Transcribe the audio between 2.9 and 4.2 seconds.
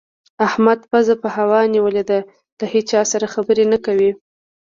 سره خبرې نه کوي.